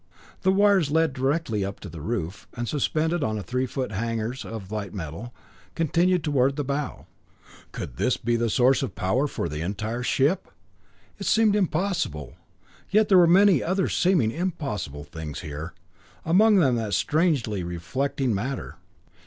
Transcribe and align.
The 0.41 0.51
wires 0.51 0.89
led 0.89 1.13
directly 1.13 1.63
up 1.63 1.79
to 1.81 1.87
the 1.87 2.01
roof, 2.01 2.47
and, 2.55 2.67
suspended 2.67 3.23
on 3.23 3.39
three 3.43 3.67
foot 3.67 3.91
hangers 3.91 4.43
of 4.43 4.67
the 4.69 4.73
light 4.73 4.95
metal, 4.95 5.31
continued 5.75 6.21
on 6.27 6.33
toward 6.33 6.55
the 6.55 6.63
bow. 6.63 7.05
Could 7.71 7.97
this 7.97 8.17
be 8.17 8.35
the 8.35 8.49
source 8.49 8.81
of 8.81 8.95
power 8.95 9.27
for 9.27 9.47
the 9.47 9.61
entire 9.61 10.01
ship? 10.01 10.47
It 11.19 11.27
seemed 11.27 11.55
impossible, 11.55 12.33
yet 12.89 13.09
there 13.09 13.17
were 13.19 13.27
many 13.27 13.61
other 13.61 13.87
seeming 13.87 14.31
impossible 14.31 15.03
things 15.03 15.41
here, 15.41 15.75
among 16.25 16.55
them 16.55 16.77
that 16.77 16.95
strangely 16.95 17.63
reflecting 17.63 18.33
matter. 18.33 18.77